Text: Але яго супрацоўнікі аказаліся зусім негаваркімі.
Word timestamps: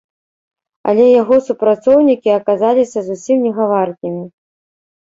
Але 0.91 1.05
яго 1.21 1.35
супрацоўнікі 1.49 2.35
аказаліся 2.39 2.99
зусім 3.13 3.37
негаваркімі. 3.47 4.23